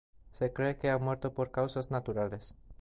[0.31, 2.55] Se cree que ha muerto por causas naturales.